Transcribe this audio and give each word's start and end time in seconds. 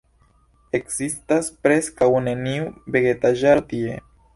Ekzistas 0.79 1.51
preskaŭ 1.67 2.11
neniu 2.31 2.69
vegetaĵaro 2.99 3.69
tie. 3.73 4.07